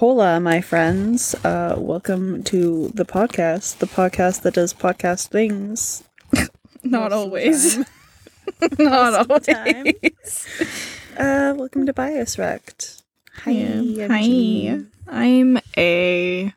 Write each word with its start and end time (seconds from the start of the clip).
Hola, 0.00 0.40
my 0.40 0.62
friends. 0.62 1.34
Uh, 1.44 1.74
welcome 1.76 2.42
to 2.44 2.88
the 2.94 3.04
podcast, 3.04 3.80
the 3.80 3.86
podcast 3.86 4.40
that 4.40 4.54
does 4.54 4.72
podcast 4.72 5.28
things. 5.28 6.02
Not 6.82 6.82
most 6.82 7.04
of 7.04 7.10
the 7.10 7.16
always. 7.16 7.76
Not 8.78 9.28
Most 9.28 9.46
of 9.48 9.54
time. 9.54 9.76
always. 9.76 10.46
Uh, 11.18 11.52
welcome 11.54 11.84
to 11.84 11.92
Bias 11.92 12.38
Wrecked. 12.38 13.02
Hi. 13.44 13.50
Yeah. 13.50 14.04
I'm 14.04 14.10
Hi. 14.10 14.22
Jean. 14.22 14.90
I'm 15.06 15.58
a. 15.76 16.54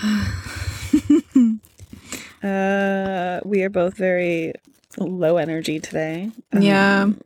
Uh, 2.44 3.40
we 3.46 3.62
are 3.62 3.70
both 3.70 3.96
very 3.96 4.52
low 4.98 5.38
energy 5.38 5.80
today. 5.80 6.30
Yeah. 6.52 7.04
Um, 7.04 7.20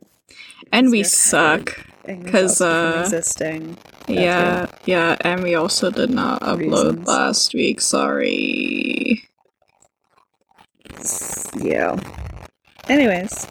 and 0.71 0.89
we 0.91 1.03
suck. 1.03 1.88
And 2.09 2.25
'Cause, 2.27 2.59
exhausted 2.59 2.65
from 2.65 2.97
uh, 2.97 3.01
existing. 3.01 3.77
Yeah, 4.07 4.65
yeah, 4.85 5.15
and 5.21 5.43
we 5.43 5.55
also 5.55 5.91
did 5.91 6.09
not 6.09 6.41
upload 6.41 6.59
Reasons. 6.59 7.07
last 7.07 7.53
week. 7.53 7.79
Sorry. 7.81 9.23
Yeah. 11.61 11.97
Anyways, 12.89 13.47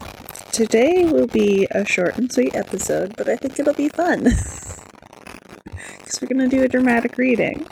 today 0.51 1.05
will 1.05 1.27
be 1.27 1.67
a 1.71 1.85
short 1.85 2.17
and 2.17 2.31
sweet 2.31 2.55
episode, 2.55 3.15
but 3.15 3.29
I 3.29 3.35
think 3.37 3.59
it'll 3.59 3.73
be 3.73 3.89
fun. 3.89 4.27
Because 5.99 6.21
we're 6.21 6.27
going 6.27 6.49
to 6.49 6.55
do 6.57 6.63
a 6.63 6.67
dramatic 6.67 7.17
reading. 7.19 7.67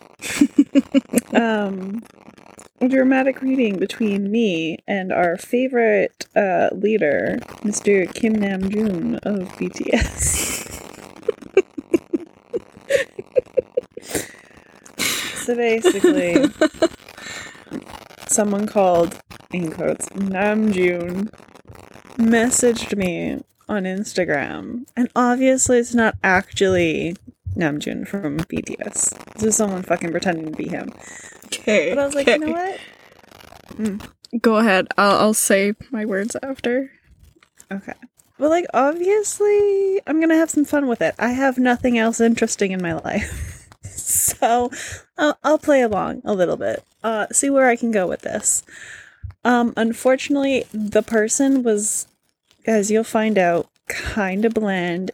um, 1.33 2.03
a 2.79 2.87
dramatic 2.87 3.41
reading 3.41 3.79
between 3.79 4.29
me 4.31 4.77
and 4.87 5.11
our 5.11 5.37
favorite 5.37 6.27
uh, 6.35 6.69
leader, 6.71 7.39
Mr. 7.63 8.13
Kim 8.13 8.35
Namjoon 8.35 9.17
of 9.23 9.47
BTS. 9.57 10.46
So 14.87 15.55
basically, 15.55 16.45
someone 18.27 18.67
called 18.67 19.19
in 19.51 19.71
quotes 19.71 20.07
Namjoon 20.09 21.29
messaged 22.17 22.97
me 22.97 23.43
on 23.69 23.83
Instagram, 23.83 24.85
and 24.95 25.09
obviously 25.15 25.79
it's 25.79 25.93
not 25.95 26.15
actually 26.23 27.15
Namjoon 27.55 28.07
from 28.07 28.39
BTS. 28.39 29.33
This 29.35 29.43
is 29.43 29.55
someone 29.55 29.83
fucking 29.83 30.11
pretending 30.11 30.51
to 30.51 30.57
be 30.57 30.67
him. 30.67 30.93
Okay. 31.45 31.89
But 31.89 31.99
I 31.99 32.05
was 32.05 32.15
like, 32.15 32.27
you 32.27 32.37
know 32.39 32.51
what? 32.51 32.79
Mm. 33.71 34.09
Go 34.41 34.57
ahead. 34.57 34.87
I'll, 34.97 35.17
I'll 35.17 35.33
say 35.33 35.73
my 35.91 36.05
words 36.05 36.35
after. 36.43 36.91
Okay. 37.71 37.93
But 38.39 38.49
like, 38.49 38.65
obviously, 38.73 40.01
I'm 40.05 40.19
gonna 40.19 40.35
have 40.35 40.49
some 40.49 40.65
fun 40.65 40.87
with 40.87 41.01
it. 41.01 41.15
I 41.17 41.31
have 41.31 41.57
nothing 41.57 41.97
else 41.97 42.19
interesting 42.19 42.71
in 42.71 42.81
my 42.81 42.93
life, 42.93 43.67
so 43.83 44.71
I'll, 45.17 45.37
I'll 45.43 45.57
play 45.57 45.81
along 45.81 46.21
a 46.23 46.33
little 46.33 46.57
bit. 46.57 46.83
Uh, 47.03 47.27
see 47.31 47.49
where 47.49 47.67
I 47.67 47.75
can 47.75 47.91
go 47.91 48.07
with 48.07 48.21
this. 48.21 48.63
Um, 49.43 49.73
unfortunately, 49.77 50.65
the 50.73 51.01
person 51.01 51.63
was, 51.63 52.07
as 52.65 52.91
you'll 52.91 53.03
find 53.03 53.37
out, 53.37 53.69
kind 53.87 54.45
of 54.45 54.53
bland 54.53 55.11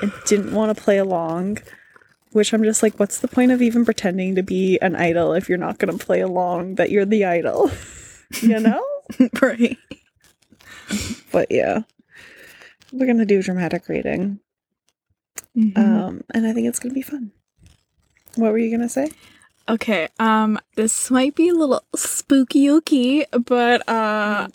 and 0.00 0.12
didn't 0.26 0.54
want 0.54 0.76
to 0.76 0.82
play 0.82 0.98
along. 0.98 1.58
Which 2.30 2.54
I'm 2.54 2.62
just 2.62 2.82
like, 2.82 2.98
what's 2.98 3.20
the 3.20 3.28
point 3.28 3.52
of 3.52 3.60
even 3.60 3.84
pretending 3.84 4.36
to 4.36 4.42
be 4.42 4.78
an 4.80 4.96
idol 4.96 5.34
if 5.34 5.50
you're 5.50 5.58
not 5.58 5.78
gonna 5.78 5.98
play 5.98 6.20
along 6.20 6.76
that 6.76 6.90
you're 6.90 7.04
the 7.04 7.26
idol? 7.26 7.70
you 8.40 8.58
know? 8.58 8.82
right. 9.42 9.76
But 11.30 11.48
yeah, 11.50 11.82
we're 12.92 13.06
gonna 13.06 13.24
do 13.26 13.42
dramatic 13.42 13.88
reading, 13.88 14.40
Mhm. 15.56 15.76
um, 15.78 16.24
and 16.34 16.46
I 16.46 16.52
think 16.52 16.66
it's 16.68 16.78
gonna 16.78 16.94
be 16.94 17.02
fun. 17.02 17.32
What 18.36 18.52
were 18.52 18.58
you 18.58 18.70
gonna 18.70 18.88
say? 18.88 19.10
Okay, 19.68 20.08
um, 20.18 20.58
this 20.76 21.10
might 21.10 21.34
be 21.34 21.48
a 21.48 21.54
little 21.54 21.84
spooky 21.94 22.66
ooky, 22.66 23.24
but 23.46 23.88
uh 23.88 24.48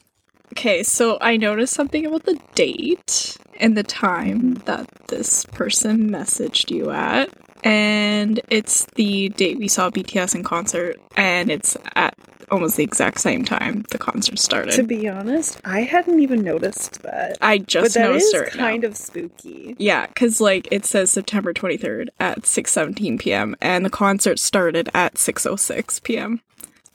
okay, 0.54 0.84
so 0.84 1.18
I 1.22 1.38
noticed 1.38 1.74
something 1.74 2.06
about 2.06 2.24
the 2.24 2.40
date 2.56 3.38
and 3.60 3.76
the 3.78 3.84
time 3.84 4.56
that 4.66 4.88
this 5.08 5.46
person 5.46 6.10
messaged 6.10 6.72
you 6.72 6.92
at. 6.92 7.30
And 7.64 8.40
it's 8.50 8.86
the 8.96 9.30
date 9.30 9.58
we 9.58 9.68
saw 9.68 9.90
BTS 9.90 10.36
in 10.36 10.44
concert, 10.44 10.98
and 11.16 11.50
it's 11.50 11.76
at 11.96 12.17
almost 12.50 12.78
the 12.78 12.84
exact 12.84 13.20
same 13.20 13.44
time 13.46 13.84
the 13.90 13.98
concert 13.98 14.40
started. 14.40 14.72
To 14.74 14.84
be 14.84 15.08
honest, 15.08 15.60
I 15.66 15.82
hadn't 15.82 16.20
even 16.20 16.42
noticed 16.44 17.02
that, 17.04 17.38
I 17.42 17.58
but 17.60 17.68
just 17.68 17.94
that 17.96 18.02
noticed 18.10 18.28
is 18.28 18.34
it 18.34 18.40
right 18.40 18.56
now. 18.56 18.64
kind 18.68 18.84
of 18.84 18.96
spooky. 18.98 19.76
Yeah, 19.78 20.08
because 20.08 20.40
like 20.42 20.68
it 20.72 20.86
says 20.86 21.12
September 21.12 21.54
23rd 21.54 22.08
at 22.20 22.44
6:17 22.44 23.20
p.m. 23.20 23.56
and 23.62 23.86
the 23.86 23.90
concert 23.90 24.40
started 24.40 24.90
at 24.94 25.16
6:06 25.16 26.04
p.m. 26.04 26.42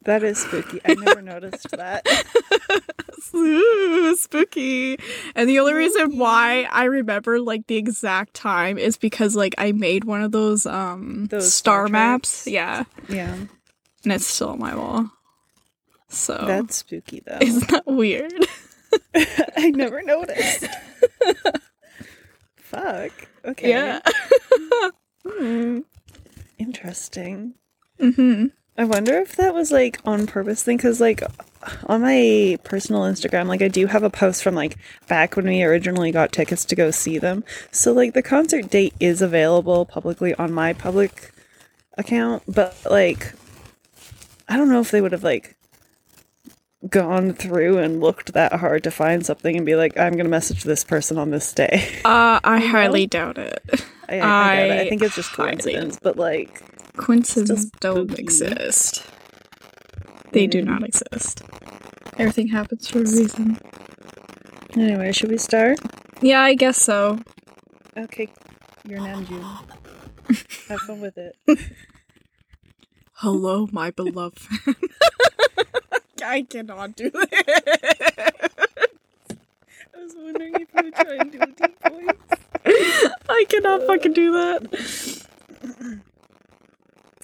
That 0.05 0.25
is 0.25 0.39
spooky. 0.39 0.81
I 0.85 0.95
never 0.95 1.23
noticed 1.35 1.71
that. 1.71 2.05
Ooh, 3.35 4.17
spooky. 4.19 4.99
And 5.37 5.49
the 5.49 5.59
only 5.61 5.75
reason 5.75 6.19
why 6.19 6.67
I 6.73 6.85
remember 6.85 7.41
like 7.41 7.67
the 7.69 7.77
exact 7.77 8.35
time 8.35 8.79
is 8.79 8.97
because 8.97 9.37
like 9.37 9.55
I 9.59 9.73
made 9.73 10.05
one 10.05 10.23
of 10.23 10.33
those 10.33 10.67
um 10.67 11.27
Those 11.31 11.53
star 11.55 11.87
star 11.87 11.89
maps. 11.89 12.47
Yeah, 12.47 12.85
Yeah, 13.09 13.35
and 14.05 14.13
it's 14.13 14.27
still 14.27 14.51
on 14.51 14.59
my 14.59 14.75
wall. 14.75 15.11
So 16.13 16.45
that's 16.47 16.77
spooky 16.77 17.23
though. 17.25 17.39
isn't 17.41 17.71
that 17.71 17.87
weird? 17.87 18.35
I 19.57 19.71
never 19.71 20.03
noticed. 20.03 20.67
Fuck. 22.57 23.13
Okay. 23.45 23.71
Yeah. 23.71 24.01
Hmm. 25.27 25.81
Interesting. 26.59 27.55
hmm 27.99 28.47
I 28.77 28.85
wonder 28.85 29.19
if 29.19 29.37
that 29.37 29.53
was 29.55 29.71
like 29.71 30.01
on 30.05 30.27
purpose 30.27 30.63
thing 30.63 30.79
because 30.79 31.01
like 31.01 31.23
on 31.87 32.01
my 32.01 32.59
personal 32.65 33.03
Instagram, 33.03 33.47
like 33.47 33.61
I 33.63 33.69
do 33.69 33.87
have 33.87 34.03
a 34.03 34.11
post 34.11 34.43
from 34.43 34.55
like 34.55 34.77
back 35.09 35.37
when 35.37 35.47
we 35.47 35.63
originally 35.63 36.11
got 36.11 36.33
tickets 36.33 36.65
to 36.67 36.75
go 36.75 36.91
see 36.91 37.19
them. 37.19 37.45
So 37.71 37.93
like 37.93 38.15
the 38.15 38.23
concert 38.23 38.71
date 38.71 38.95
is 38.99 39.21
available 39.21 39.85
publicly 39.85 40.35
on 40.35 40.53
my 40.53 40.73
public 40.73 41.33
account, 41.99 42.43
but 42.49 42.77
like 42.91 43.35
I 44.49 44.57
don't 44.57 44.71
know 44.71 44.81
if 44.81 44.91
they 44.91 45.01
would 45.03 45.13
have 45.13 45.25
like 45.25 45.57
gone 46.89 47.33
through 47.33 47.79
and 47.79 48.01
looked 48.01 48.33
that 48.33 48.53
hard 48.55 48.83
to 48.85 48.91
find 48.91 49.25
something 49.25 49.57
and 49.57 49.65
be 49.65 49.77
like, 49.77 49.97
I'm 49.99 50.17
gonna 50.17 50.29
message 50.29 50.65
this 50.65 50.83
person 50.85 51.17
on 51.19 51.31
this 51.31 51.53
day. 51.53 51.89
Uh, 52.05 52.41
I 52.43 52.59
highly 52.61 53.07
doubt 53.07 53.39
it. 53.39 53.63
I, 54.09 54.19
I, 54.19 54.19
I, 54.19 54.21
doubt 54.69 54.77
it. 54.77 54.81
I 54.87 54.89
think 54.89 55.03
it's 55.03 55.15
just 55.17 55.33
coincidence, 55.33 55.99
but 56.03 56.17
like 56.17 56.63
Coincidences 56.97 57.71
don't 57.81 58.19
exist. 58.19 59.07
They 60.33 60.47
do 60.47 60.63
Mm. 60.63 60.67
not 60.67 60.83
exist. 60.83 61.43
Everything 62.19 62.49
happens 62.49 62.89
for 62.89 62.99
a 62.99 63.03
reason. 63.03 63.59
anyway, 64.77 65.13
should 65.13 65.31
we 65.31 65.39
start? 65.39 65.79
Yeah, 66.21 66.41
I 66.43 66.55
guess 66.55 66.77
so. 66.79 67.19
Okay, 67.97 68.29
you're 68.87 68.99
Namjoon. 69.01 69.43
Have 70.69 70.81
fun 70.81 71.01
with 71.01 71.17
it. 71.19 71.37
Hello, 73.15 73.69
my 73.73 73.91
beloved. 73.91 74.39
I 76.23 76.43
cannot 76.43 76.97
do 76.97 77.11
that. 77.11 78.91
I 79.95 80.03
was 80.03 80.15
wondering 80.17 80.55
if 80.55 80.69
you 80.75 80.83
would 80.85 80.95
try 80.95 81.17
and 81.17 81.33
do 81.33 81.39
a 81.41 81.47
deep 81.47 81.83
voice. 81.91 82.39
I 83.29 83.45
cannot 83.49 83.83
fucking 83.87 84.13
do 84.13 84.33
that. 84.33 85.27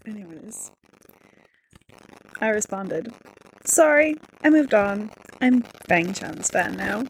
Anyways, 0.06 0.70
I 2.40 2.48
responded, 2.48 3.12
Sorry, 3.64 4.16
I 4.42 4.50
moved 4.50 4.74
on. 4.74 5.10
I'm 5.40 5.64
Bang 5.86 6.12
Chan's 6.12 6.48
fan 6.50 6.76
now. 6.76 7.04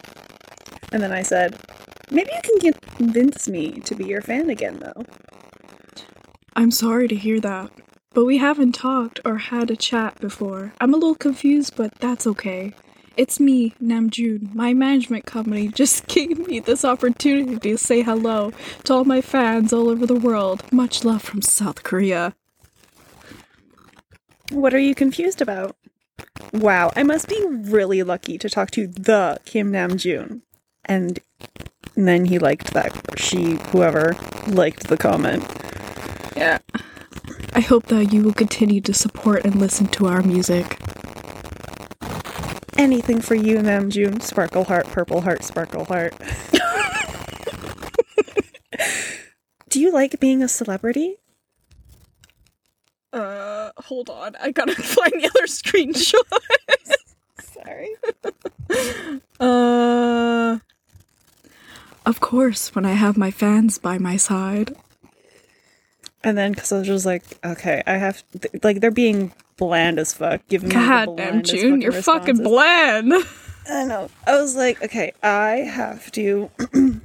And 0.91 1.01
then 1.01 1.11
I 1.11 1.21
said, 1.21 1.57
Maybe 2.11 2.31
you 2.33 2.59
can 2.61 2.73
convince 2.97 3.47
me 3.47 3.71
to 3.81 3.95
be 3.95 4.05
your 4.05 4.21
fan 4.21 4.49
again, 4.49 4.79
though. 4.79 5.03
I'm 6.55 6.71
sorry 6.71 7.07
to 7.07 7.15
hear 7.15 7.39
that, 7.39 7.71
but 8.13 8.25
we 8.25 8.37
haven't 8.37 8.73
talked 8.73 9.19
or 9.23 9.37
had 9.37 9.69
a 9.69 9.75
chat 9.75 10.19
before. 10.19 10.73
I'm 10.81 10.93
a 10.93 10.97
little 10.97 11.15
confused, 11.15 11.75
but 11.75 11.93
that's 11.95 12.25
okay. 12.27 12.73
It's 13.15 13.39
me, 13.39 13.73
Namjoon. 13.81 14.55
My 14.55 14.73
management 14.73 15.25
company 15.25 15.67
just 15.75 16.07
gave 16.07 16.47
me 16.47 16.59
this 16.59 16.85
opportunity 16.85 17.57
to 17.71 17.77
say 17.77 18.01
hello 18.01 18.51
to 18.85 18.93
all 18.93 19.05
my 19.05 19.21
fans 19.21 19.73
all 19.73 19.89
over 19.89 20.05
the 20.05 20.15
world. 20.15 20.63
Much 20.71 21.03
love 21.03 21.21
from 21.21 21.41
South 21.41 21.83
Korea. 21.83 22.33
What 24.51 24.73
are 24.73 24.79
you 24.79 24.95
confused 24.95 25.41
about? 25.41 25.75
Wow, 26.53 26.91
I 26.95 27.03
must 27.03 27.27
be 27.27 27.45
really 27.47 28.01
lucky 28.01 28.37
to 28.39 28.49
talk 28.49 28.71
to 28.71 28.87
the 28.87 29.39
Kim 29.45 29.71
Namjoon. 29.71 30.41
And 30.85 31.19
then 31.95 32.25
he 32.25 32.39
liked 32.39 32.73
that. 32.73 33.19
She, 33.19 33.57
whoever, 33.71 34.15
liked 34.47 34.87
the 34.87 34.97
comment. 34.97 35.43
Yeah. 36.35 36.59
I 37.53 37.61
hope 37.61 37.87
that 37.87 38.13
you 38.13 38.23
will 38.23 38.33
continue 38.33 38.81
to 38.81 38.93
support 38.93 39.45
and 39.45 39.55
listen 39.55 39.87
to 39.87 40.07
our 40.07 40.21
music. 40.21 40.79
Anything 42.77 43.19
for 43.21 43.35
you, 43.35 43.57
Namjoon. 43.57 44.21
Sparkle 44.21 44.63
heart, 44.63 44.87
purple 44.87 45.21
heart, 45.21 45.43
sparkle 45.43 45.85
heart. 45.85 46.13
Do 49.69 49.79
you 49.79 49.91
like 49.91 50.19
being 50.19 50.41
a 50.41 50.47
celebrity? 50.47 51.17
Uh, 53.11 53.71
hold 53.77 54.09
on. 54.09 54.35
I 54.41 54.51
gotta 54.51 54.75
find 54.81 55.13
the 55.13 55.27
other 55.27 55.45
screenshot. 55.45 56.23
Sorry. 57.39 57.95
uh, 59.39 60.59
of 62.05 62.19
course, 62.19 62.73
when 62.73 62.85
I 62.85 62.93
have 62.93 63.17
my 63.17 63.31
fans 63.31 63.77
by 63.77 63.97
my 63.97 64.17
side. 64.17 64.75
And 66.23 66.37
then, 66.37 66.51
because 66.51 66.71
I 66.71 66.79
was 66.79 66.87
just 66.87 67.05
like, 67.05 67.23
okay, 67.45 67.81
I 67.87 67.93
have, 67.93 68.23
th- 68.31 68.63
like, 68.63 68.81
they're 68.81 68.91
being 68.91 69.31
bland 69.57 69.99
as 69.99 70.13
fuck. 70.13 70.41
Giving 70.47 70.69
God 70.69 71.15
damn, 71.15 71.43
June, 71.43 71.81
you're 71.81 71.91
fucking 71.91 72.43
bland. 72.43 73.13
I 73.69 73.85
know. 73.85 74.09
I 74.25 74.41
was 74.41 74.55
like, 74.55 74.83
okay, 74.83 75.13
I 75.21 75.57
have 75.57 76.11
to 76.13 76.49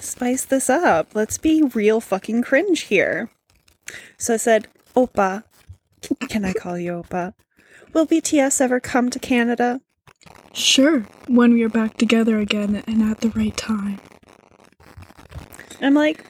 spice 0.00 0.44
this 0.44 0.70
up. 0.70 1.14
Let's 1.14 1.38
be 1.38 1.62
real 1.62 2.00
fucking 2.00 2.42
cringe 2.42 2.82
here. 2.82 3.30
So 4.16 4.34
I 4.34 4.38
said, 4.38 4.68
Oppa. 4.96 5.44
Can 6.28 6.44
I 6.44 6.52
call 6.52 6.78
you 6.78 6.92
Oppa? 6.92 7.34
Will 7.92 8.06
BTS 8.06 8.60
ever 8.60 8.80
come 8.80 9.10
to 9.10 9.18
Canada? 9.18 9.80
Sure, 10.54 11.00
when 11.28 11.52
we 11.52 11.62
are 11.62 11.68
back 11.68 11.96
together 11.96 12.38
again 12.38 12.82
and 12.86 13.02
at 13.02 13.20
the 13.20 13.30
right 13.30 13.56
time. 13.56 14.00
I'm 15.80 15.94
like, 15.94 16.24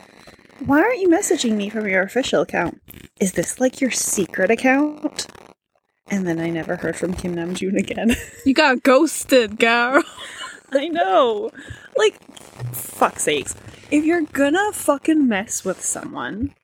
why 0.66 0.80
aren't 0.80 1.00
you 1.00 1.08
messaging 1.08 1.56
me 1.56 1.68
from 1.68 1.86
your 1.88 2.02
official 2.02 2.42
account? 2.42 2.80
Is 3.20 3.32
this 3.32 3.60
like 3.60 3.80
your 3.80 3.90
secret 3.90 4.50
account? 4.50 5.26
And 6.10 6.26
then 6.26 6.38
I 6.38 6.50
never 6.50 6.76
heard 6.76 6.96
from 6.96 7.14
Kim 7.14 7.36
Namjoon 7.36 7.78
again. 7.78 8.14
You 8.44 8.54
got 8.54 8.82
ghosted, 8.82 9.58
girl. 9.58 10.02
I 10.72 10.88
know. 10.88 11.50
Like, 11.96 12.18
fuck 12.74 13.18
sakes. 13.20 13.54
If 13.90 14.04
you're 14.04 14.22
gonna 14.22 14.72
fucking 14.72 15.28
mess 15.28 15.64
with 15.64 15.82
someone, 15.84 16.54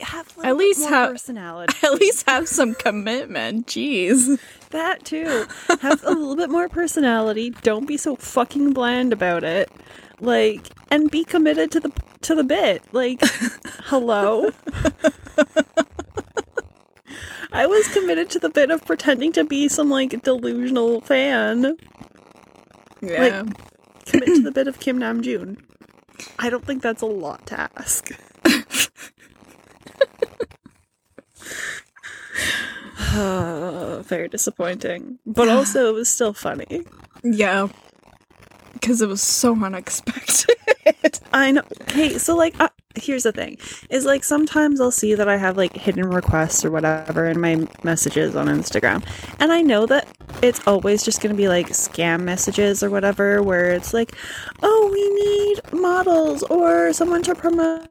have 0.00 0.32
At 0.42 0.56
least 0.56 0.88
have- 0.88 1.10
personality. 1.10 1.74
At 1.82 2.00
least 2.00 2.28
have 2.28 2.48
some 2.48 2.74
commitment. 2.74 3.66
Jeez. 3.66 4.38
that 4.70 5.04
too. 5.04 5.46
Have 5.82 6.02
a 6.04 6.10
little 6.10 6.36
bit 6.36 6.50
more 6.50 6.68
personality. 6.68 7.50
Don't 7.62 7.86
be 7.86 7.96
so 7.96 8.16
fucking 8.16 8.72
bland 8.72 9.12
about 9.12 9.44
it. 9.44 9.70
Like, 10.20 10.68
and 10.90 11.10
be 11.10 11.22
committed 11.24 11.70
to 11.72 11.80
the 11.80 11.90
to 12.24 12.34
the 12.34 12.44
bit. 12.44 12.82
Like, 12.92 13.20
hello. 13.84 14.50
I 17.52 17.66
was 17.66 17.86
committed 17.88 18.30
to 18.30 18.38
the 18.38 18.50
bit 18.50 18.70
of 18.70 18.84
pretending 18.84 19.32
to 19.32 19.44
be 19.44 19.68
some 19.68 19.88
like 19.88 20.20
delusional 20.22 21.00
fan. 21.02 21.76
Yeah. 23.00 23.44
commit 24.06 24.26
to 24.26 24.42
the 24.42 24.52
bit 24.52 24.66
of 24.66 24.80
Kim 24.80 24.98
Namjoon. 24.98 25.60
I 26.38 26.50
don't 26.50 26.64
think 26.64 26.82
that's 26.82 27.02
a 27.02 27.06
lot 27.06 27.46
to 27.46 27.70
ask. 27.76 28.10
Very 34.08 34.28
disappointing. 34.28 35.18
But 35.26 35.48
also, 35.48 35.88
it 35.88 35.94
was 35.94 36.08
still 36.08 36.32
funny. 36.32 36.82
yeah. 37.22 37.68
Because 38.72 39.00
it 39.00 39.08
was 39.08 39.22
so 39.22 39.52
unexpected. 39.64 40.56
I 41.32 41.52
know. 41.52 41.62
Hey, 41.88 42.18
so 42.18 42.36
like, 42.36 42.58
uh, 42.60 42.68
here's 42.96 43.24
the 43.24 43.32
thing: 43.32 43.58
is 43.90 44.04
like 44.04 44.24
sometimes 44.24 44.80
I'll 44.80 44.90
see 44.90 45.14
that 45.14 45.28
I 45.28 45.36
have 45.36 45.56
like 45.56 45.74
hidden 45.74 46.08
requests 46.10 46.64
or 46.64 46.70
whatever 46.70 47.26
in 47.26 47.40
my 47.40 47.66
messages 47.82 48.36
on 48.36 48.46
Instagram, 48.46 49.04
and 49.40 49.52
I 49.52 49.62
know 49.62 49.86
that 49.86 50.06
it's 50.42 50.60
always 50.66 51.02
just 51.02 51.20
gonna 51.20 51.34
be 51.34 51.48
like 51.48 51.68
scam 51.68 52.22
messages 52.22 52.82
or 52.82 52.90
whatever, 52.90 53.42
where 53.42 53.72
it's 53.72 53.94
like, 53.94 54.14
oh, 54.62 54.90
we 54.92 55.10
need 55.24 55.80
models 55.82 56.42
or 56.44 56.92
someone 56.92 57.22
to 57.22 57.34
promote 57.34 57.88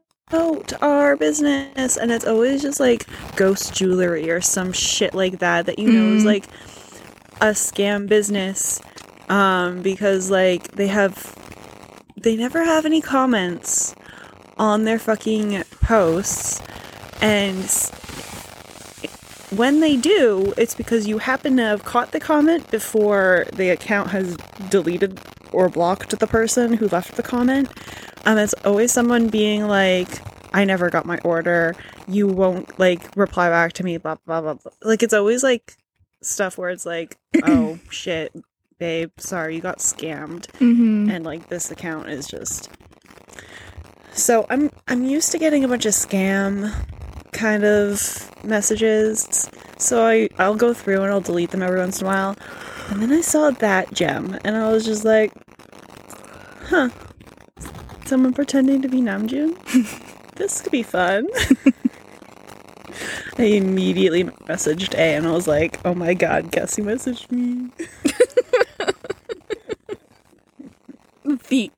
our 0.82 1.16
business, 1.16 1.96
and 1.96 2.10
it's 2.10 2.26
always 2.26 2.62
just 2.62 2.80
like 2.80 3.06
ghost 3.36 3.74
jewelry 3.74 4.30
or 4.30 4.40
some 4.40 4.72
shit 4.72 5.14
like 5.14 5.38
that 5.38 5.66
that 5.66 5.78
you 5.78 5.88
know 5.88 6.12
is 6.12 6.22
Mm. 6.22 6.26
like 6.26 6.46
a 7.40 7.48
scam 7.52 8.08
business, 8.08 8.80
um, 9.28 9.82
because 9.82 10.30
like 10.30 10.72
they 10.72 10.86
have 10.88 11.34
they 12.24 12.36
never 12.36 12.64
have 12.64 12.86
any 12.86 13.02
comments 13.02 13.94
on 14.56 14.84
their 14.84 14.98
fucking 14.98 15.62
posts. 15.82 16.60
And 17.20 17.70
when 19.56 19.78
they 19.80 19.96
do 19.96 20.52
it's 20.56 20.74
because 20.74 21.06
you 21.06 21.18
happen 21.18 21.56
to 21.58 21.62
have 21.62 21.84
caught 21.84 22.10
the 22.10 22.18
comment 22.18 22.68
before 22.72 23.46
the 23.52 23.70
account 23.70 24.10
has 24.10 24.36
deleted 24.68 25.20
or 25.52 25.68
blocked 25.68 26.18
the 26.18 26.26
person 26.26 26.72
who 26.72 26.88
left 26.88 27.14
the 27.14 27.22
comment. 27.22 27.68
And 28.24 28.40
it's 28.40 28.54
always 28.64 28.90
someone 28.90 29.28
being 29.28 29.68
like 29.68 30.08
i 30.54 30.64
never 30.64 30.88
got 30.88 31.04
my 31.04 31.18
order. 31.18 31.76
You 32.08 32.26
won't 32.26 32.78
like 32.78 33.14
reply 33.16 33.50
back 33.50 33.74
to 33.74 33.84
me 33.84 33.98
blah 33.98 34.16
blah 34.26 34.40
blah, 34.40 34.54
blah. 34.54 34.72
like 34.82 35.02
it's 35.02 35.14
always 35.14 35.42
like 35.42 35.76
stuff 36.22 36.56
where 36.56 36.70
it's 36.70 36.86
like 36.86 37.18
oh 37.44 37.78
shit 37.90 38.34
babe 38.78 39.10
sorry 39.18 39.56
you 39.56 39.60
got 39.60 39.78
scammed. 39.78 40.46
Mm-hmm. 40.58 41.10
and 41.10 41.24
like 41.24 41.48
this 41.48 41.70
account 41.70 42.08
is 42.08 42.26
just 42.26 42.70
so 44.12 44.46
i'm 44.50 44.70
i'm 44.88 45.04
used 45.04 45.32
to 45.32 45.38
getting 45.38 45.64
a 45.64 45.68
bunch 45.68 45.86
of 45.86 45.92
scam 45.92 46.72
kind 47.32 47.64
of 47.64 48.30
messages. 48.44 49.50
So 49.78 50.06
i 50.06 50.28
i'll 50.38 50.54
go 50.54 50.72
through 50.72 51.02
and 51.02 51.12
i'll 51.12 51.20
delete 51.20 51.50
them 51.50 51.62
every 51.62 51.78
once 51.80 52.00
in 52.00 52.06
a 52.06 52.10
while. 52.10 52.36
And 52.90 53.02
then 53.02 53.12
i 53.12 53.20
saw 53.20 53.50
that 53.50 53.92
gem 53.92 54.38
and 54.44 54.56
i 54.56 54.70
was 54.70 54.84
just 54.84 55.04
like 55.04 55.32
huh. 56.66 56.90
Someone 58.06 58.34
pretending 58.34 58.82
to 58.82 58.88
be 58.88 59.00
namjoon? 59.00 59.56
This 60.36 60.60
could 60.60 60.72
be 60.72 60.82
fun. 60.82 61.28
I 63.38 63.42
immediately 63.44 64.24
messaged 64.24 64.94
a 64.94 65.14
and 65.16 65.26
i 65.26 65.32
was 65.32 65.48
like 65.48 65.80
oh 65.84 65.94
my 65.94 66.14
god 66.14 66.52
guess 66.52 66.76
who 66.76 66.84
messaged 66.84 67.30
me 67.32 67.70
The 71.48 71.70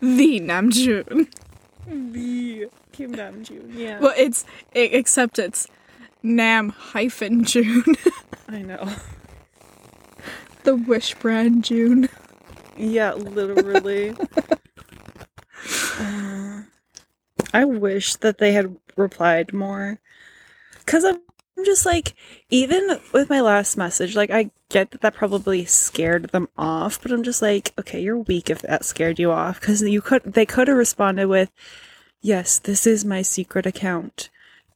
the 0.00 0.40
Namjoon. 0.40 1.28
the 1.86 2.68
kim 2.92 3.14
namjoon 3.14 3.72
yeah 3.74 3.98
Well, 4.00 4.14
it's 4.16 4.44
i 4.74 4.80
except 4.80 5.38
it's 5.38 5.68
Nam 6.22 6.70
hyphen 6.70 7.44
June, 7.44 7.84
i 8.48 8.62
know 8.62 8.88
the 10.64 10.76
Wish 10.76 11.14
brand 11.14 11.64
June. 11.64 12.08
Yeah, 12.76 13.12
literally. 13.14 14.14
Uh, 15.98 16.62
I 17.54 17.64
wish 17.64 18.16
that 18.16 18.38
they 18.38 18.52
had 18.52 18.76
replied 18.96 19.52
more. 19.52 20.00
Because 20.84 21.04
I'm 21.04 21.20
just 21.64 21.86
like, 21.86 22.14
even 22.50 22.98
with 23.12 23.28
my 23.30 23.40
last 23.40 23.76
message, 23.76 24.16
like, 24.16 24.30
I 24.30 24.50
get 24.70 24.90
that 24.90 25.02
that 25.02 25.14
probably 25.14 25.64
scared 25.64 26.30
them 26.30 26.48
off, 26.56 27.00
but 27.02 27.12
I'm 27.12 27.22
just 27.22 27.42
like, 27.42 27.72
okay, 27.78 28.00
you're 28.00 28.18
weak 28.18 28.50
if 28.50 28.62
that 28.62 28.84
scared 28.84 29.18
you 29.18 29.30
off. 29.30 29.60
Because 29.60 29.82
you 29.82 30.00
could, 30.00 30.22
they 30.24 30.46
could 30.46 30.68
have 30.68 30.76
responded 30.76 31.28
with, 31.28 31.50
yes, 32.20 32.58
this 32.58 32.86
is 32.86 33.04
my 33.04 33.22
secret 33.22 33.66
account. 33.66 34.30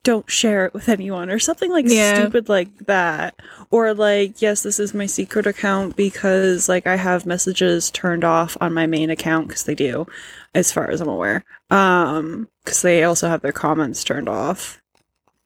Don't 0.04 0.30
share 0.30 0.64
it 0.64 0.73
with 0.73 0.88
anyone, 0.88 1.28
or 1.28 1.40
something 1.40 1.70
like 1.73 1.87
Yeah. 1.88 2.14
stupid 2.14 2.49
like 2.49 2.87
that. 2.87 3.35
Or 3.70 3.92
like, 3.92 4.40
yes, 4.40 4.62
this 4.62 4.78
is 4.78 4.94
my 4.94 5.06
secret 5.06 5.47
account 5.47 5.97
because 5.97 6.68
like 6.68 6.87
I 6.87 6.94
have 6.97 7.26
messages 7.26 7.90
turned 7.90 8.23
off 8.23 8.56
on 8.61 8.73
my 8.73 8.87
main 8.87 9.11
account 9.11 9.49
because 9.49 9.64
they 9.64 9.75
do, 9.75 10.06
as 10.54 10.73
far 10.73 10.88
as 10.88 11.00
I'm 11.00 11.08
aware. 11.08 11.44
Um, 11.70 12.49
because 12.64 12.80
they 12.82 13.02
also 13.02 13.28
have 13.28 13.40
their 13.40 13.52
comments 13.52 14.04
turned 14.04 14.28
off, 14.28 14.80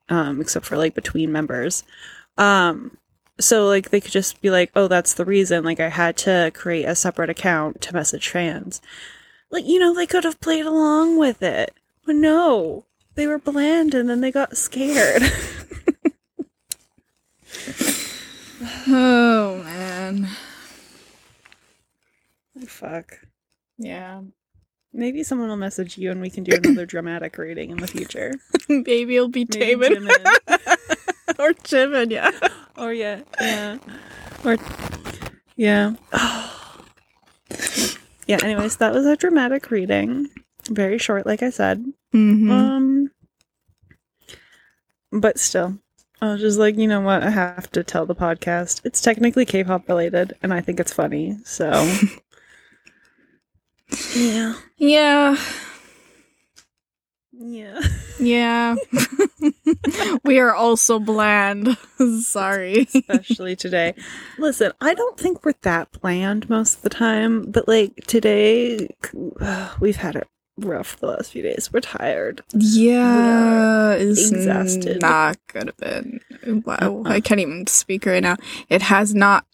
um, 0.09 0.41
except 0.41 0.67
for 0.67 0.77
like 0.77 0.95
between 0.95 1.33
members. 1.33 1.85
Um, 2.39 2.97
so 3.41 3.67
like 3.67 3.91
they 3.91 4.01
could 4.01 4.13
just 4.13 4.41
be 4.41 4.51
like, 4.51 4.71
oh, 4.75 4.89
that's 4.89 5.15
the 5.15 5.25
reason. 5.25 5.65
Like 5.65 5.81
I 5.81 5.89
had 5.89 6.17
to 6.19 6.51
create 6.55 6.85
a 6.85 6.95
separate 6.95 7.31
account 7.31 7.81
to 7.83 7.95
message 7.95 8.29
fans. 8.29 8.81
Like 9.51 9.67
you 9.67 9.79
know, 9.79 9.95
they 9.95 10.07
could 10.07 10.25
have 10.25 10.41
played 10.41 10.67
along 10.67 11.19
with 11.19 11.43
it, 11.43 11.75
but 12.07 12.17
no, 12.17 12.87
they 13.15 13.27
were 13.27 13.39
bland 13.39 13.95
and 13.95 14.09
then 14.09 14.21
they 14.21 14.31
got 14.31 14.57
scared. 14.57 15.23
Oh 18.87 19.63
man. 19.65 20.29
Fuck. 22.67 23.19
Yeah. 23.79 24.23
Maybe 24.93 25.23
someone 25.23 25.49
will 25.49 25.57
message 25.57 25.97
you 25.97 26.11
and 26.11 26.21
we 26.21 26.29
can 26.31 26.45
do 26.45 26.55
another 26.55 26.85
dramatic 26.85 27.39
reading 27.39 27.71
in 27.71 27.79
the 27.79 27.87
future. 27.87 28.33
Maybe 28.69 29.17
it'll 29.17 29.29
be 29.29 29.45
Damon 29.45 30.09
or 31.39 31.53
Jimin, 31.65 32.11
yeah. 32.11 32.31
or 32.77 32.93
yeah, 32.93 33.23
yeah, 33.41 33.79
or 34.45 34.59
yeah. 35.57 35.95
yeah. 38.27 38.39
Anyways, 38.43 38.77
that 38.77 38.93
was 38.93 39.07
a 39.07 39.17
dramatic 39.17 39.71
reading. 39.71 40.29
Very 40.69 40.99
short, 40.99 41.27
like 41.27 41.43
I 41.43 41.51
said. 41.51 41.85
Mm-hmm. 42.15 42.51
Um, 42.51 43.11
but 45.11 45.39
still, 45.39 45.79
I 46.21 46.33
was 46.33 46.41
just 46.41 46.59
like, 46.59 46.77
you 46.77 46.87
know 46.87 47.01
what? 47.01 47.23
I 47.23 47.31
have 47.31 47.71
to 47.73 47.83
tell 47.83 48.07
the 48.07 48.15
podcast. 48.15 48.81
It's 48.85 49.01
technically 49.01 49.45
K-pop 49.45 49.89
related, 49.89 50.35
and 50.43 50.55
I 50.55 50.61
think 50.61 50.79
it's 50.79 50.93
funny. 50.93 51.37
So, 51.45 51.71
yeah, 54.15 54.55
yeah. 54.77 55.37
yeah. 57.33 57.81
Yeah. 58.21 58.77
we 60.25 60.39
are 60.39 60.55
also 60.55 60.99
bland. 60.99 61.77
Sorry. 62.21 62.87
especially 62.95 63.57
today. 63.57 63.95
Listen, 64.39 64.73
I 64.81 64.95
don't 64.95 65.19
think 65.19 65.45
we're 65.45 65.55
that 65.63 65.91
bland 66.01 66.49
most 66.49 66.77
of 66.77 66.83
the 66.83 66.91
time, 66.91 67.51
but 67.51 67.67
like 67.67 67.95
today, 68.07 68.89
we've 69.81 69.97
had 69.97 70.17
it 70.17 70.29
rough 70.59 70.99
the 70.99 71.07
last 71.07 71.33
few 71.33 71.43
days. 71.43 71.71
We're 71.73 71.81
tired. 71.81 72.43
Yeah, 72.53 73.95
it's 73.95 74.31
exhausted. 74.31 75.01
not 75.01 75.39
gonna 75.53 75.73
been. 75.73 76.21
Wow, 76.65 76.77
Uh-uh. 76.81 77.11
I 77.11 77.21
can't 77.21 77.41
even 77.41 77.67
speak 77.67 78.07
right 78.07 78.23
now. 78.23 78.37
It 78.69 78.83
has 78.83 79.15
not 79.15 79.47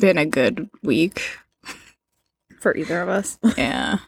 been 0.00 0.18
a 0.18 0.26
good 0.26 0.68
week. 0.82 1.22
For 2.62 2.76
either 2.76 3.00
of 3.02 3.08
us. 3.08 3.38
Yeah. 3.58 3.98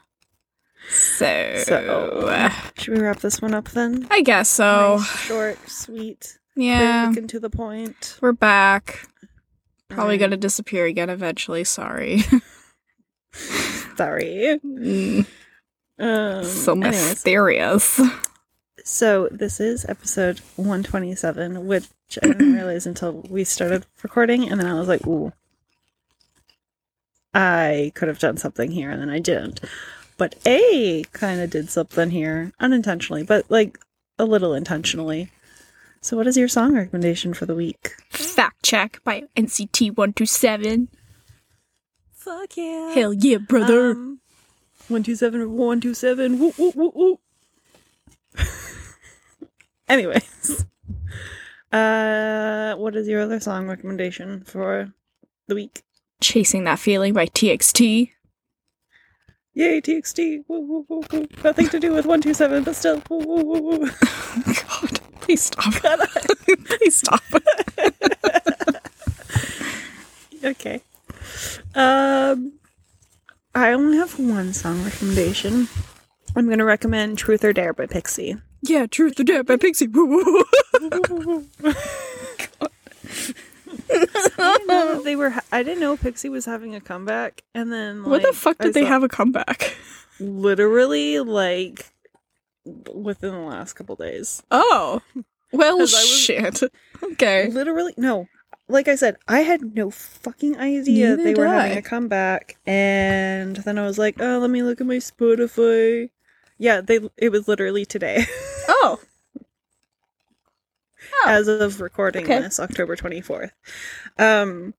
So, 0.87 1.63
So, 1.65 2.49
should 2.77 2.93
we 2.97 3.03
wrap 3.03 3.19
this 3.19 3.41
one 3.41 3.53
up 3.55 3.69
then? 3.69 4.07
I 4.11 4.21
guess 4.21 4.47
so. 4.49 4.97
Nice, 4.97 5.07
short, 5.21 5.69
sweet, 5.69 6.37
yeah, 6.55 7.07
quick 7.07 7.17
and 7.17 7.29
to 7.31 7.39
the 7.39 7.49
point. 7.49 8.17
we're 8.21 8.31
back. 8.33 9.07
Probably 9.89 10.03
Alright. 10.15 10.19
gonna 10.19 10.37
disappear 10.37 10.85
again 10.85 11.09
eventually. 11.09 11.63
Sorry. 11.63 12.21
Sorry. 13.97 14.59
Mm, 14.63 15.25
Um, 15.97 16.43
so 16.43 16.73
anyways, 16.73 17.09
mysterious. 17.09 17.99
so 18.83 19.27
this 19.31 19.59
is 19.59 19.85
episode 19.89 20.39
127, 20.55 21.65
which 21.65 21.87
I 22.21 22.27
didn't 22.27 22.53
realize 22.53 22.85
until 22.85 23.23
we 23.29 23.43
started 23.43 23.85
recording, 24.03 24.49
and 24.51 24.59
then 24.59 24.67
I 24.67 24.73
was 24.75 24.87
like, 24.87 25.05
ooh. 25.07 25.31
I 27.35 27.91
could 27.95 28.07
have 28.07 28.19
done 28.19 28.37
something 28.37 28.71
here, 28.71 28.89
and 28.89 29.01
then 29.01 29.09
I 29.09 29.19
didn't. 29.19 29.59
But 30.17 30.35
A 30.45 31.03
kind 31.11 31.41
of 31.41 31.49
did 31.49 31.69
something 31.69 32.09
here, 32.09 32.53
unintentionally, 32.59 33.23
but 33.23 33.45
like 33.51 33.77
a 34.17 34.23
little 34.23 34.53
intentionally. 34.53 35.29
So, 35.99 36.15
what 36.15 36.27
is 36.27 36.37
your 36.37 36.47
song 36.47 36.75
recommendation 36.75 37.33
for 37.33 37.45
the 37.45 37.55
week? 37.55 37.95
Fact 38.09 38.63
check 38.63 39.01
by 39.03 39.23
NCT 39.35 39.97
one 39.97 40.13
two 40.13 40.25
seven. 40.25 40.87
Fuck 42.13 42.55
yeah! 42.55 42.93
Hell 42.93 43.13
yeah, 43.13 43.37
brother. 43.37 43.91
Um, 43.91 44.21
one 44.87 45.03
two 45.03 45.15
seven 45.15 45.51
one 45.53 45.81
two 45.81 45.93
seven. 45.93 46.39
Woo 46.39 46.53
woo 46.57 46.71
woo 46.73 46.91
woo. 46.95 47.19
Anyways, 49.89 50.65
uh, 51.73 52.75
what 52.75 52.95
is 52.95 53.07
your 53.07 53.21
other 53.21 53.39
song 53.41 53.67
recommendation 53.67 54.43
for 54.43 54.93
the 55.47 55.55
week? 55.55 55.84
Chasing 56.25 56.63
that 56.63 56.79
feeling 56.79 57.13
by 57.13 57.27
TXT. 57.27 58.09
Yay, 59.53 59.79
TXT! 59.79 60.43
Woo 60.47 60.59
woo 60.59 60.85
woo 60.89 61.03
woo. 61.13 61.27
Nothing 61.43 61.69
to 61.69 61.79
do 61.79 61.93
with 61.93 62.07
one 62.07 62.19
two 62.19 62.33
seven, 62.33 62.63
but 62.63 62.75
still. 62.75 62.99
Woo 63.11 63.19
woo 63.19 63.43
woo 63.43 63.61
woo. 63.61 63.77
God, 64.43 64.99
please 65.21 65.43
stop. 65.43 65.71
please 66.65 66.95
stop. 66.95 67.21
okay. 70.43 70.81
Um, 71.75 72.53
I 73.53 73.73
only 73.73 73.97
have 73.97 74.17
one 74.17 74.51
song 74.51 74.83
recommendation. 74.83 75.67
I'm 76.35 76.49
gonna 76.49 76.65
recommend 76.65 77.19
"Truth 77.19 77.43
or 77.43 77.53
Dare" 77.53 77.73
by 77.73 77.85
Pixie. 77.85 78.37
Yeah, 78.63 78.87
Truth 78.87 79.19
or 79.19 79.25
Dare 79.25 79.43
by 79.43 79.57
Pixie. 79.57 79.85
Woo, 79.85 80.07
woo, 80.07 80.43
woo. 81.61 81.75
I 84.15 84.57
didn't 84.57 84.67
know 84.67 85.01
they 85.03 85.15
were. 85.15 85.29
Ha- 85.31 85.43
I 85.51 85.63
didn't 85.63 85.79
know 85.79 85.97
Pixie 85.97 86.29
was 86.29 86.45
having 86.45 86.75
a 86.75 86.81
comeback, 86.81 87.43
and 87.53 87.71
then 87.71 88.03
What 88.03 88.21
the 88.21 88.29
like, 88.29 88.35
fuck 88.35 88.57
I 88.59 88.65
did 88.65 88.73
they 88.73 88.81
saw- 88.83 88.87
have 88.87 89.03
a 89.03 89.07
comeback? 89.09 89.75
Literally, 90.19 91.19
like 91.19 91.91
within 92.93 93.31
the 93.31 93.39
last 93.39 93.73
couple 93.73 93.95
days. 93.95 94.41
Oh. 94.51 95.01
well, 95.51 95.77
was- 95.79 95.93
shit. 96.07 96.61
Okay. 97.03 97.49
Literally, 97.49 97.93
no. 97.97 98.27
Like 98.67 98.87
I 98.87 98.95
said, 98.95 99.17
I 99.27 99.41
had 99.41 99.75
no 99.75 99.91
fucking 99.91 100.57
idea 100.57 101.09
Neither 101.09 101.23
they 101.23 101.33
were 101.35 101.45
did 101.45 101.51
having 101.53 101.77
a 101.77 101.81
comeback, 101.83 102.57
and 102.65 103.55
then 103.57 103.77
I 103.77 103.83
was 103.85 103.99
like, 103.99 104.15
"Oh, 104.19 104.39
let 104.39 104.49
me 104.49 104.63
look 104.63 104.81
at 104.81 104.87
my 104.87 104.95
Spotify." 104.95 106.09
Yeah, 106.57 106.81
they. 106.81 106.99
It 107.17 107.29
was 107.31 107.47
literally 107.47 107.85
today, 107.85 108.25
Oh. 108.67 108.99
Oh. 111.23 111.29
as 111.29 111.47
of 111.47 111.81
recording 111.81 112.23
Okay. 112.25 112.39
this, 112.41 112.59
October 112.59 112.95
twenty 112.95 113.21
fourth. 113.21 113.51
Um, 114.17 114.73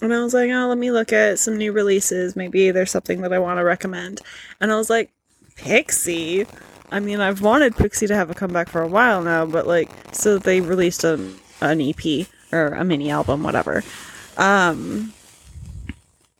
and 0.00 0.12
I 0.12 0.22
was 0.22 0.34
like, 0.34 0.50
"Oh, 0.50 0.68
let 0.68 0.78
me 0.78 0.90
look 0.90 1.12
at 1.12 1.38
some 1.38 1.56
new 1.56 1.72
releases. 1.72 2.36
Maybe 2.36 2.70
there's 2.70 2.90
something 2.90 3.20
that 3.22 3.32
I 3.32 3.38
want 3.38 3.58
to 3.58 3.64
recommend." 3.64 4.20
And 4.60 4.72
I 4.72 4.76
was 4.76 4.90
like, 4.90 5.10
"Pixie." 5.56 6.46
I 6.90 7.00
mean, 7.00 7.20
I've 7.20 7.42
wanted 7.42 7.76
Pixie 7.76 8.06
to 8.06 8.14
have 8.14 8.30
a 8.30 8.34
comeback 8.34 8.68
for 8.68 8.80
a 8.82 8.88
while 8.88 9.20
now, 9.22 9.44
but 9.44 9.66
like, 9.66 9.90
so 10.12 10.38
they 10.38 10.60
released 10.60 11.02
a, 11.02 11.14
an 11.60 11.80
EP 11.80 12.28
or 12.52 12.68
a 12.68 12.84
mini 12.84 13.10
album, 13.10 13.42
whatever. 13.42 13.82
Um, 14.36 15.12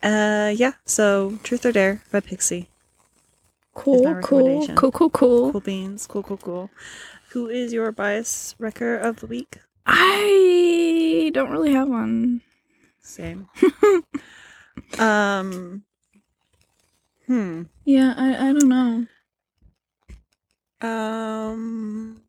uh, 0.02 0.52
yeah. 0.54 0.72
So, 0.84 1.38
Truth 1.42 1.66
or 1.66 1.72
Dare 1.72 2.02
by 2.12 2.20
Pixie. 2.20 2.68
Cool, 3.74 4.14
cool, 4.22 4.66
cool, 4.76 4.90
cool, 4.92 5.10
cool. 5.10 5.52
Cool 5.52 5.60
beans. 5.60 6.06
Cool, 6.06 6.22
cool, 6.22 6.38
cool. 6.38 6.70
Who 7.30 7.48
is 7.48 7.72
your 7.72 7.92
bias 7.92 8.54
wrecker 8.58 8.96
of 8.96 9.16
the 9.20 9.26
week? 9.26 9.58
I 9.84 11.30
don't 11.34 11.50
really 11.50 11.72
have 11.72 11.88
one. 11.88 12.40
Same. 13.00 13.48
um. 14.98 15.84
Hmm. 17.26 17.62
Yeah, 17.84 18.14
I, 18.16 18.48
I 18.48 18.52
don't 18.52 18.68
know. 18.68 19.06
Um. 20.88 22.22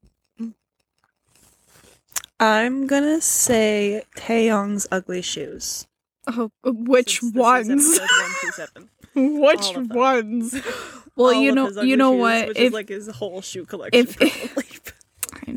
I'm 2.40 2.86
gonna 2.86 3.20
say 3.22 4.04
Taeyong's 4.16 4.88
Ugly 4.92 5.22
Shoes. 5.24 5.88
Oh, 6.28 6.52
which 6.64 7.20
since 7.22 7.34
ones? 7.34 8.00
episode 8.00 8.70
127. 9.16 9.40
which 9.42 9.76
all 9.76 9.84
ones? 9.98 10.54
Well, 11.16 11.34
All 11.34 11.42
you 11.42 11.52
know, 11.52 11.70
you 11.82 11.98
know 11.98 12.12
shoes, 12.14 12.20
what? 12.22 12.48
Which 12.50 12.58
If 12.58 12.64
is 12.68 12.74
like 12.74 12.90
his 12.90 13.08
whole 13.08 13.42
shoe 13.42 13.66
collection. 13.66 14.08
if- 14.08 14.18
probably. 14.18 14.30
I 14.30 14.67
know 14.67 14.67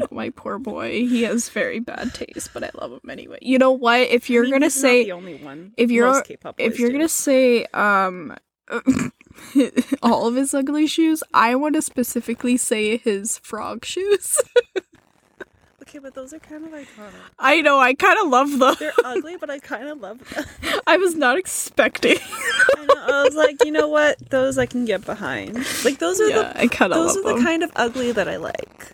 my 0.11 0.31
poor 0.31 0.59
boy, 0.59 0.91
he 1.07 1.23
has 1.25 1.49
very 1.49 1.81
bad 1.81 2.15
taste, 2.15 2.51
but 2.55 2.63
I 2.65 2.71
love 2.75 2.93
him 2.93 3.11
anyway. 3.11 3.39
You 3.43 3.59
know 3.59 3.73
what? 3.73 4.01
If 4.01 4.29
you're 4.31 4.43
I 4.45 4.47
mean, 4.47 4.53
gonna 4.53 4.71
say 4.71 5.05
the 5.05 5.13
only 5.13 5.37
one. 5.37 5.73
if 5.77 5.91
you're- 5.91 6.23
if 6.59 6.79
you're 6.79 6.89
do. 6.89 6.95
gonna 6.95 7.09
say 7.09 7.65
um 7.75 8.37
all 10.03 10.27
of 10.29 10.35
his 10.37 10.55
ugly 10.55 10.87
shoes, 10.87 11.23
I 11.35 11.55
want 11.57 11.75
to 11.75 11.83
specifically 11.83 12.57
say 12.57 12.97
his 12.99 13.39
frog 13.39 13.85
shoes. 13.85 14.41
okay, 15.83 15.99
but 15.99 16.15
those 16.15 16.33
are 16.33 16.39
kind 16.39 16.65
of 16.65 16.71
iconic. 16.73 17.13
I 17.39 17.61
know, 17.63 17.79
I 17.79 17.95
kind 17.95 18.19
of 18.23 18.29
love 18.29 18.59
them. 18.59 18.77
They're 18.79 18.93
ugly, 19.05 19.37
but 19.37 19.51
I 19.51 19.59
kind 19.59 19.89
of 19.89 20.01
love 20.01 20.19
them. 20.31 20.45
I 20.87 20.97
was 20.99 21.15
not 21.17 21.37
expecting. 21.39 22.19
I, 22.21 22.85
know, 22.87 22.95
I 22.97 23.23
was 23.25 23.35
like, 23.35 23.65
you 23.65 23.73
know 23.73 23.89
what? 23.89 24.19
Those 24.31 24.57
I 24.59 24.67
can 24.67 24.85
get 24.85 25.05
behind. 25.05 25.57
Like 25.85 25.99
those 25.99 26.21
are 26.21 26.29
yeah, 26.29 26.53
I 26.55 26.69
kind 26.69 26.93
the 26.93 26.99
of 27.01 27.07
those 27.07 27.17
are 27.17 27.35
the 27.37 27.43
kind 27.43 27.63
of 27.63 27.73
ugly 27.77 28.13
that 28.13 28.29
I 28.29 28.37
like. 28.37 28.93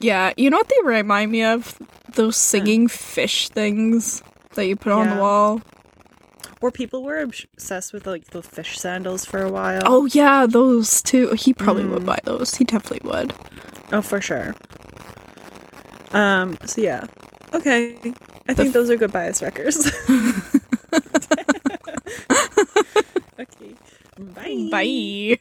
Yeah, 0.00 0.32
you 0.36 0.50
know 0.50 0.56
what 0.58 0.68
they 0.68 0.76
remind 0.84 1.30
me 1.32 1.42
of? 1.44 1.78
Those 2.14 2.36
singing 2.36 2.88
fish 2.88 3.48
things 3.50 4.22
that 4.54 4.66
you 4.66 4.76
put 4.76 4.92
on 4.92 5.10
the 5.10 5.16
wall. 5.16 5.60
Or 6.60 6.70
people 6.70 7.02
were 7.02 7.18
obsessed 7.20 7.92
with 7.92 8.06
like 8.06 8.26
the 8.30 8.42
fish 8.42 8.78
sandals 8.78 9.24
for 9.24 9.42
a 9.42 9.50
while. 9.50 9.82
Oh 9.84 10.06
yeah, 10.06 10.46
those 10.46 11.02
too. 11.02 11.32
He 11.32 11.54
probably 11.54 11.84
would 11.86 12.02
Mm. 12.02 12.06
buy 12.06 12.18
those. 12.24 12.54
He 12.56 12.64
definitely 12.64 13.08
would. 13.08 13.32
Oh, 13.92 14.02
for 14.02 14.20
sure. 14.20 14.54
Um. 16.12 16.58
So 16.66 16.82
yeah. 16.82 17.04
Okay. 17.54 17.96
I 18.48 18.54
think 18.54 18.74
those 18.74 18.90
are 18.90 18.96
good 18.96 19.12
bias 19.12 19.40
wreckers. 19.40 19.86
okay. 23.40 23.74
Bye. 24.18 24.68
Bye. 24.70 25.38